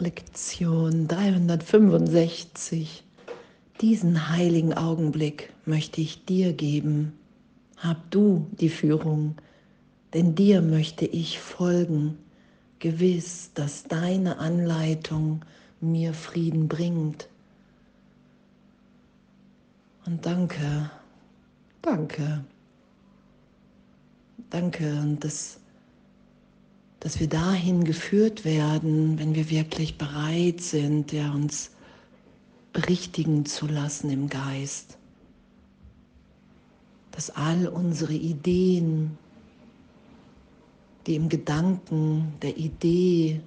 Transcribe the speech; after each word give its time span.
Lektion 0.00 1.08
365. 1.08 3.02
Diesen 3.80 4.28
heiligen 4.28 4.72
Augenblick 4.72 5.52
möchte 5.64 6.00
ich 6.00 6.24
dir 6.24 6.52
geben. 6.52 7.14
Hab 7.78 8.08
du 8.12 8.46
die 8.52 8.68
Führung, 8.68 9.34
denn 10.14 10.36
dir 10.36 10.62
möchte 10.62 11.04
ich 11.04 11.40
folgen, 11.40 12.16
gewiss, 12.78 13.50
dass 13.54 13.82
deine 13.88 14.38
Anleitung 14.38 15.44
mir 15.80 16.14
Frieden 16.14 16.68
bringt. 16.68 17.28
Und 20.06 20.24
danke, 20.24 20.92
danke, 21.82 22.44
danke 24.48 25.00
und 25.00 25.24
das 25.24 25.58
dass 27.00 27.20
wir 27.20 27.28
dahin 27.28 27.84
geführt 27.84 28.44
werden, 28.44 29.18
wenn 29.18 29.34
wir 29.34 29.50
wirklich 29.50 29.98
bereit 29.98 30.60
sind, 30.60 31.12
ja, 31.12 31.32
uns 31.32 31.70
berichtigen 32.72 33.46
zu 33.46 33.66
lassen 33.66 34.10
im 34.10 34.28
Geist. 34.28 34.98
Dass 37.12 37.30
all 37.30 37.68
unsere 37.68 38.14
Ideen, 38.14 39.16
die 41.06 41.14
im 41.14 41.28
Gedanken 41.28 42.34
der 42.42 42.56
Idee 42.56 43.40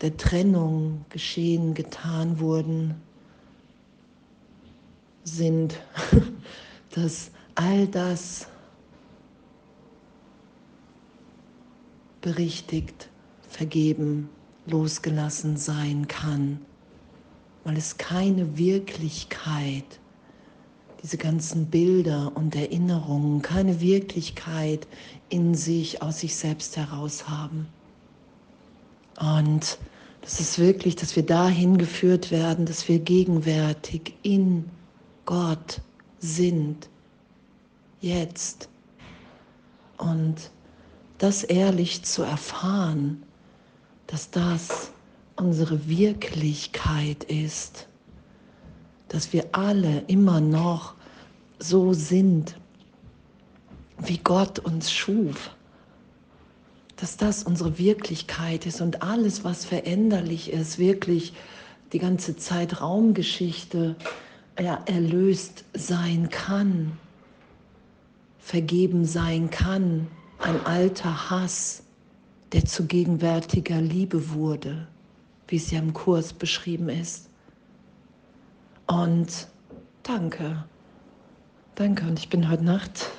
der 0.00 0.16
Trennung 0.16 1.04
geschehen, 1.10 1.74
getan 1.74 2.40
wurden, 2.40 2.94
sind, 5.24 5.78
dass 6.90 7.30
all 7.54 7.86
das 7.88 8.46
berichtigt, 12.20 13.08
vergeben, 13.48 14.28
losgelassen 14.66 15.56
sein 15.56 16.08
kann, 16.08 16.60
weil 17.64 17.76
es 17.76 17.96
keine 17.96 18.58
Wirklichkeit, 18.58 20.00
diese 21.02 21.16
ganzen 21.16 21.66
Bilder 21.66 22.32
und 22.34 22.56
Erinnerungen, 22.56 23.40
keine 23.42 23.80
Wirklichkeit 23.80 24.86
in 25.28 25.54
sich, 25.54 26.02
aus 26.02 26.20
sich 26.20 26.34
selbst 26.34 26.76
heraus 26.76 27.28
haben. 27.28 27.68
Und 29.20 29.78
das 30.22 30.40
ist 30.40 30.58
wirklich, 30.58 30.96
dass 30.96 31.16
wir 31.16 31.24
dahin 31.24 31.78
geführt 31.78 32.30
werden, 32.30 32.66
dass 32.66 32.88
wir 32.88 32.98
gegenwärtig 32.98 34.14
in 34.22 34.64
Gott 35.24 35.80
sind, 36.18 36.88
jetzt. 38.00 38.68
Und 39.96 40.50
das 41.18 41.42
ehrlich 41.42 42.04
zu 42.04 42.22
erfahren, 42.22 43.22
dass 44.06 44.30
das 44.30 44.90
unsere 45.36 45.88
Wirklichkeit 45.88 47.24
ist, 47.24 47.86
dass 49.08 49.32
wir 49.32 49.46
alle 49.52 50.04
immer 50.06 50.40
noch 50.40 50.94
so 51.58 51.92
sind, 51.92 52.56
wie 53.98 54.18
Gott 54.18 54.58
uns 54.60 54.92
schuf, 54.92 55.50
dass 56.96 57.16
das 57.16 57.42
unsere 57.42 57.78
Wirklichkeit 57.78 58.66
ist 58.66 58.80
und 58.80 59.02
alles, 59.02 59.44
was 59.44 59.64
veränderlich 59.64 60.52
ist, 60.52 60.78
wirklich 60.78 61.32
die 61.92 61.98
ganze 61.98 62.36
Zeitraumgeschichte 62.36 63.96
ja, 64.60 64.82
erlöst 64.86 65.64
sein 65.74 66.28
kann, 66.30 66.98
vergeben 68.38 69.04
sein 69.04 69.50
kann, 69.50 70.08
ein 70.40 70.64
alter 70.66 71.30
Hass, 71.30 71.82
der 72.52 72.64
zu 72.64 72.86
gegenwärtiger 72.86 73.80
Liebe 73.80 74.30
wurde, 74.30 74.86
wie 75.48 75.56
es 75.56 75.70
ja 75.70 75.78
im 75.78 75.92
Kurs 75.92 76.32
beschrieben 76.32 76.88
ist. 76.88 77.28
Und 78.86 79.48
danke, 80.02 80.64
danke. 81.74 82.06
Und 82.06 82.18
ich 82.18 82.28
bin 82.28 82.48
heute 82.48 82.64
Nacht 82.64 83.10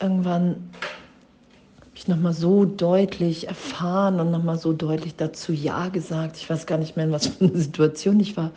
irgendwann 0.00 0.70
ich 2.00 2.08
nochmal 2.08 2.32
so 2.32 2.64
deutlich 2.64 3.48
erfahren 3.48 4.20
und 4.20 4.30
nochmal 4.30 4.58
so 4.58 4.72
deutlich 4.72 5.16
dazu 5.16 5.52
Ja 5.52 5.88
gesagt. 5.88 6.38
Ich 6.38 6.48
weiß 6.48 6.66
gar 6.66 6.78
nicht 6.78 6.96
mehr, 6.96 7.04
in 7.04 7.12
was 7.12 7.26
für 7.26 7.44
einer 7.44 7.58
Situation 7.58 8.18
ich 8.20 8.38
war. 8.38 8.52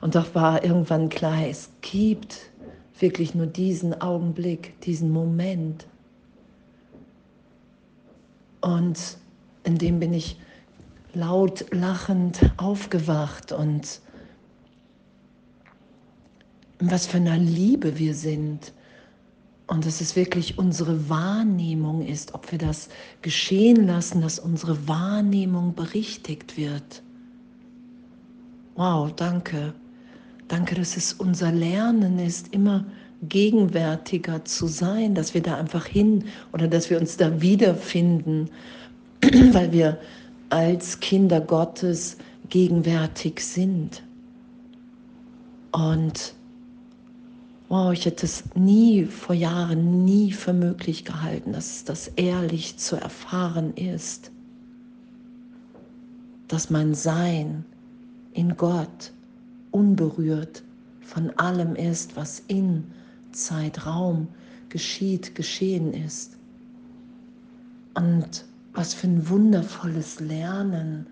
Und 0.00 0.14
doch 0.14 0.32
war 0.34 0.62
irgendwann 0.62 1.08
klar, 1.08 1.48
es 1.48 1.70
gibt 1.80 2.36
wirklich 3.00 3.34
nur 3.34 3.46
diesen 3.46 4.00
Augenblick, 4.00 4.80
diesen 4.82 5.10
Moment. 5.10 5.86
Und 8.64 9.18
in 9.64 9.76
dem 9.76 10.00
bin 10.00 10.14
ich 10.14 10.38
laut 11.12 11.66
lachend 11.70 12.40
aufgewacht 12.56 13.52
und 13.52 14.00
was 16.78 17.06
für 17.06 17.18
einer 17.18 17.36
Liebe 17.36 17.98
wir 17.98 18.14
sind. 18.14 18.72
Und 19.66 19.84
dass 19.84 20.00
es 20.00 20.16
wirklich 20.16 20.56
unsere 20.56 21.10
Wahrnehmung 21.10 22.06
ist, 22.06 22.34
ob 22.34 22.52
wir 22.52 22.58
das 22.58 22.88
geschehen 23.20 23.86
lassen, 23.86 24.22
dass 24.22 24.38
unsere 24.38 24.88
Wahrnehmung 24.88 25.74
berichtigt 25.74 26.56
wird. 26.56 27.02
Wow, 28.76 29.12
danke. 29.14 29.74
Danke, 30.48 30.74
dass 30.74 30.96
es 30.96 31.12
unser 31.12 31.52
Lernen 31.52 32.18
ist, 32.18 32.54
immer 32.54 32.86
gegenwärtiger 33.22 34.44
zu 34.44 34.66
sein, 34.66 35.14
dass 35.14 35.34
wir 35.34 35.42
da 35.42 35.56
einfach 35.56 35.86
hin 35.86 36.24
oder 36.52 36.68
dass 36.68 36.90
wir 36.90 36.98
uns 36.98 37.16
da 37.16 37.40
wiederfinden, 37.40 38.50
weil 39.52 39.72
wir 39.72 39.98
als 40.50 41.00
Kinder 41.00 41.40
Gottes 41.40 42.16
gegenwärtig 42.48 43.40
sind. 43.40 44.02
Und 45.72 46.34
wow, 47.68 47.92
ich 47.92 48.06
hätte 48.06 48.26
es 48.26 48.44
nie 48.54 49.04
vor 49.06 49.34
Jahren, 49.34 50.04
nie 50.04 50.30
für 50.30 50.52
möglich 50.52 51.04
gehalten, 51.04 51.52
dass 51.52 51.84
das 51.84 52.08
ehrlich 52.08 52.76
zu 52.76 52.96
erfahren 52.96 53.74
ist, 53.74 54.30
dass 56.46 56.70
mein 56.70 56.94
Sein 56.94 57.64
in 58.32 58.56
Gott 58.56 59.12
unberührt 59.70 60.62
von 61.00 61.30
allem 61.38 61.74
ist, 61.74 62.16
was 62.16 62.42
in 62.46 62.84
Zeitraum 63.34 64.28
geschieht, 64.68 65.34
geschehen 65.34 65.92
ist. 65.92 66.36
Und 67.94 68.44
was 68.72 68.94
für 68.94 69.06
ein 69.06 69.28
wundervolles 69.28 70.20
Lernen, 70.20 71.06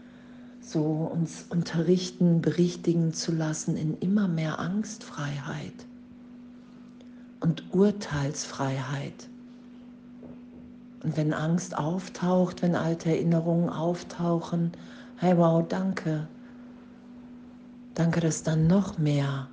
so 0.61 0.82
uns 0.82 1.47
unterrichten, 1.49 2.41
berichtigen 2.41 3.12
zu 3.12 3.32
lassen 3.32 3.77
in 3.77 3.99
immer 3.99 4.28
mehr 4.28 4.59
Angstfreiheit 4.59 5.87
und 7.41 7.65
Urteilsfreiheit. 7.72 9.28
Und 11.03 11.16
wenn 11.16 11.32
Angst 11.32 11.77
auftaucht, 11.77 12.62
wenn 12.62 12.77
alte 12.77 13.11
Erinnerungen 13.11 13.69
auftauchen, 13.69 14.72
hey 15.16 15.37
wow, 15.37 15.65
danke. 15.69 16.28
Danke, 17.94 18.21
dass 18.21 18.43
dann 18.43 18.69
noch 18.69 18.99
mehr 18.99 19.49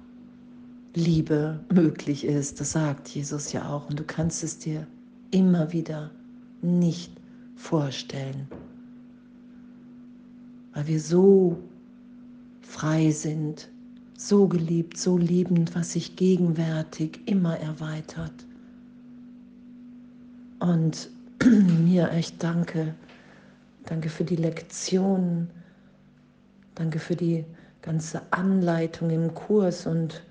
Liebe 0.93 1.59
möglich 1.73 2.25
ist. 2.25 2.59
Das 2.59 2.71
sagt 2.71 3.09
Jesus 3.09 3.51
ja 3.51 3.69
auch. 3.69 3.89
Und 3.89 3.99
du 3.99 4.03
kannst 4.03 4.43
es 4.43 4.57
dir 4.57 4.87
immer 5.31 5.71
wieder 5.71 6.11
nicht 6.61 7.11
vorstellen, 7.55 8.47
weil 10.73 10.87
wir 10.87 10.99
so 10.99 11.57
frei 12.61 13.11
sind, 13.11 13.69
so 14.17 14.47
geliebt, 14.47 14.97
so 14.97 15.17
liebend, 15.17 15.75
was 15.75 15.93
sich 15.93 16.15
gegenwärtig 16.15 17.21
immer 17.25 17.57
erweitert. 17.57 18.45
Und 20.59 21.09
mir 21.45 22.11
echt 22.11 22.41
danke, 22.43 22.93
danke 23.85 24.09
für 24.09 24.25
die 24.25 24.35
Lektionen, 24.35 25.49
danke 26.75 26.99
für 26.99 27.15
die 27.15 27.45
ganze 27.81 28.21
Anleitung 28.31 29.09
im 29.09 29.33
Kurs 29.33 29.87
und 29.87 30.21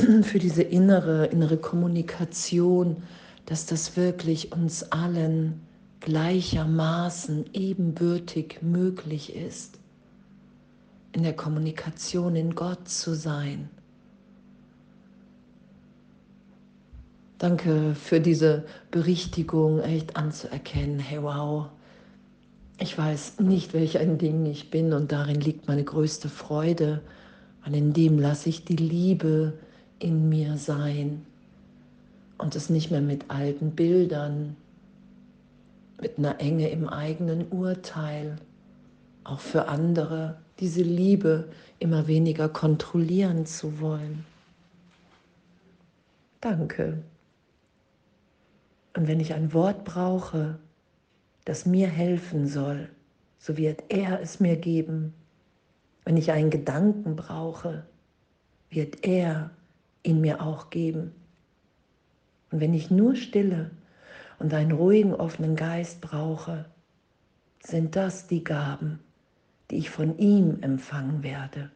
für 0.22 0.38
diese 0.38 0.62
innere, 0.62 1.26
innere 1.26 1.56
Kommunikation, 1.56 3.02
dass 3.46 3.66
das 3.66 3.96
wirklich 3.96 4.52
uns 4.52 4.84
allen 4.84 5.60
gleichermaßen 6.00 7.46
ebenbürtig 7.52 8.60
möglich 8.62 9.36
ist, 9.36 9.78
in 11.12 11.22
der 11.22 11.34
Kommunikation 11.34 12.36
in 12.36 12.54
Gott 12.54 12.88
zu 12.88 13.14
sein. 13.14 13.68
Danke 17.38 17.94
für 17.94 18.20
diese 18.20 18.64
Berichtigung, 18.90 19.80
echt 19.80 20.16
anzuerkennen, 20.16 20.98
hey 20.98 21.22
wow, 21.22 21.66
ich 22.78 22.96
weiß 22.96 23.40
nicht, 23.40 23.74
welch 23.74 23.98
ein 23.98 24.18
Ding 24.18 24.46
ich 24.46 24.70
bin 24.70 24.92
und 24.92 25.12
darin 25.12 25.40
liegt 25.40 25.68
meine 25.68 25.84
größte 25.84 26.28
Freude, 26.28 27.02
weil 27.64 27.74
in 27.74 27.92
dem 27.92 28.18
lasse 28.18 28.48
ich 28.48 28.64
die 28.64 28.76
Liebe, 28.76 29.54
in 30.00 30.28
mir 30.28 30.56
sein 30.56 31.24
und 32.38 32.56
es 32.56 32.70
nicht 32.70 32.90
mehr 32.90 33.02
mit 33.02 33.26
alten 33.28 33.72
Bildern, 33.72 34.56
mit 36.00 36.18
einer 36.18 36.40
Enge 36.40 36.68
im 36.70 36.88
eigenen 36.88 37.48
Urteil 37.48 38.36
auch 39.22 39.40
für 39.40 39.68
andere, 39.68 40.38
diese 40.58 40.82
Liebe 40.82 41.48
immer 41.78 42.06
weniger 42.06 42.48
kontrollieren 42.48 43.46
zu 43.46 43.80
wollen. 43.80 44.24
Danke. 46.40 47.02
Und 48.96 49.06
wenn 49.06 49.20
ich 49.20 49.34
ein 49.34 49.52
Wort 49.52 49.84
brauche, 49.84 50.58
das 51.44 51.66
mir 51.66 51.88
helfen 51.88 52.46
soll, 52.46 52.88
so 53.38 53.56
wird 53.56 53.84
er 53.88 54.20
es 54.20 54.40
mir 54.40 54.56
geben. 54.56 55.14
Wenn 56.04 56.16
ich 56.16 56.32
einen 56.32 56.50
Gedanken 56.50 57.14
brauche, 57.16 57.84
wird 58.70 59.06
er 59.06 59.50
ihn 60.02 60.20
mir 60.20 60.40
auch 60.40 60.70
geben. 60.70 61.12
Und 62.50 62.60
wenn 62.60 62.74
ich 62.74 62.90
nur 62.90 63.14
Stille 63.14 63.70
und 64.38 64.52
einen 64.54 64.72
ruhigen, 64.72 65.14
offenen 65.14 65.56
Geist 65.56 66.00
brauche, 66.00 66.64
sind 67.62 67.96
das 67.96 68.26
die 68.26 68.42
Gaben, 68.42 69.00
die 69.70 69.76
ich 69.76 69.90
von 69.90 70.18
ihm 70.18 70.58
empfangen 70.62 71.22
werde. 71.22 71.70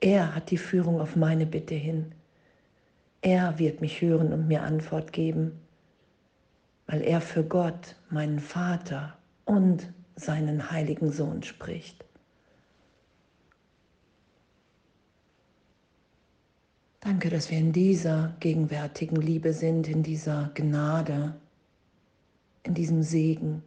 Er 0.00 0.34
hat 0.34 0.50
die 0.50 0.58
Führung 0.58 1.00
auf 1.00 1.16
meine 1.16 1.46
Bitte 1.46 1.74
hin. 1.74 2.12
Er 3.20 3.58
wird 3.58 3.80
mich 3.80 4.00
hören 4.00 4.32
und 4.32 4.46
mir 4.46 4.62
Antwort 4.62 5.12
geben, 5.12 5.58
weil 6.86 7.02
er 7.02 7.20
für 7.20 7.42
Gott, 7.42 7.96
meinen 8.10 8.38
Vater 8.38 9.16
und 9.44 9.92
seinen 10.14 10.70
heiligen 10.70 11.10
Sohn 11.10 11.42
spricht. 11.42 12.04
Danke, 17.08 17.30
dass 17.30 17.50
wir 17.50 17.56
in 17.56 17.72
dieser 17.72 18.34
gegenwärtigen 18.38 19.16
Liebe 19.16 19.54
sind, 19.54 19.88
in 19.88 20.02
dieser 20.02 20.50
Gnade, 20.52 21.34
in 22.64 22.74
diesem 22.74 23.02
Segen. 23.02 23.62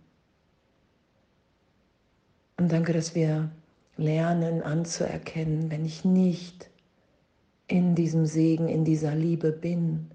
Und 2.57 2.71
danke, 2.71 2.93
dass 2.93 3.15
wir 3.15 3.49
lernen 3.97 4.61
anzuerkennen, 4.61 5.71
wenn 5.71 5.85
ich 5.85 6.05
nicht 6.05 6.69
in 7.65 7.95
diesem 7.95 8.27
Segen, 8.27 8.67
in 8.67 8.85
dieser 8.85 9.15
Liebe 9.15 9.51
bin, 9.51 10.11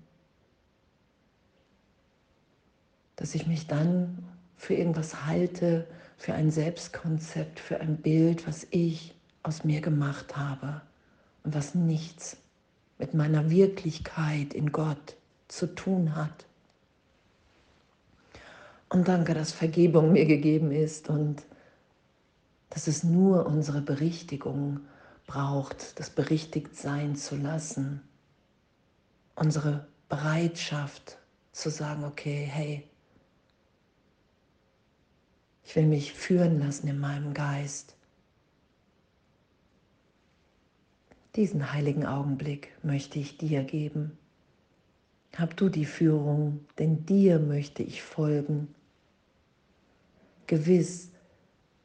dass 3.17 3.34
ich 3.34 3.49
mich 3.49 3.67
dann 3.67 4.25
für 4.56 4.75
irgendwas 4.75 5.26
halte, 5.26 5.88
für 6.17 6.34
ein 6.34 6.52
Selbstkonzept, 6.52 7.58
für 7.58 7.81
ein 7.81 7.96
Bild, 7.96 8.46
was 8.46 8.69
ich 8.70 9.17
aus 9.43 9.64
mir 9.64 9.81
gemacht 9.81 10.37
habe 10.37 10.81
und 11.43 11.56
was 11.56 11.75
nichts 11.75 12.37
mit 12.98 13.14
meiner 13.14 13.50
Wirklichkeit 13.50 14.54
in 14.54 14.72
Gott 14.72 15.16
zu 15.48 15.75
tun 15.75 16.16
hat. 16.16 16.46
Und 18.88 19.08
danke, 19.08 19.34
dass 19.34 19.52
Vergebung 19.52 20.12
mir 20.12 20.26
gegeben 20.26 20.70
ist 20.70 21.08
und 21.08 21.43
dass 22.70 22.87
es 22.87 23.04
nur 23.04 23.46
unsere 23.46 23.81
Berichtigung 23.81 24.81
braucht, 25.26 25.98
das 25.98 26.10
berichtigt 26.10 26.76
sein 26.76 27.16
zu 27.16 27.37
lassen. 27.37 28.00
Unsere 29.34 29.87
Bereitschaft 30.08 31.19
zu 31.52 31.70
sagen, 31.70 32.04
okay, 32.04 32.48
hey, 32.50 32.88
ich 35.64 35.75
will 35.75 35.87
mich 35.87 36.12
führen 36.12 36.60
lassen 36.60 36.87
in 36.87 37.00
meinem 37.00 37.34
Geist. 37.34 37.95
Diesen 41.37 41.75
heiligen 41.75 42.06
Augenblick 42.06 42.73
möchte 42.83 43.19
ich 43.19 43.37
dir 43.37 43.62
geben. 43.62 44.17
Hab 45.37 45.55
du 45.55 45.69
die 45.69 45.85
Führung, 45.85 46.65
denn 46.79 47.05
dir 47.05 47.38
möchte 47.38 47.83
ich 47.83 48.03
folgen. 48.03 48.75
Gewiss, 50.47 51.11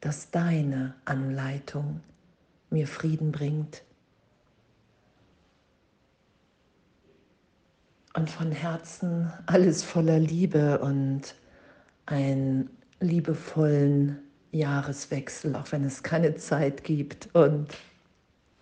dass 0.00 0.30
deine 0.30 0.94
Anleitung 1.04 2.00
mir 2.70 2.86
Frieden 2.86 3.30
bringt. 3.30 3.82
Und 8.14 8.30
von 8.30 8.52
Herzen 8.52 9.30
alles 9.44 9.82
voller 9.82 10.18
Liebe 10.18 10.78
und 10.78 11.34
einen 12.06 12.70
liebevollen 13.00 14.18
Jahreswechsel, 14.50 15.56
auch 15.56 15.70
wenn 15.72 15.84
es 15.84 16.02
keine 16.02 16.36
Zeit 16.36 16.84
gibt. 16.84 17.34
Und 17.34 17.68